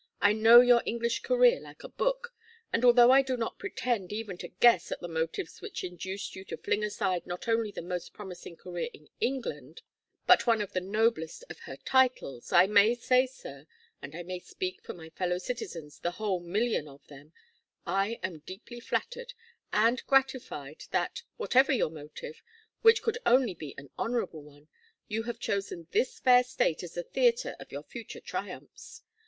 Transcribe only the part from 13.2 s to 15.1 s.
sir and I may speak for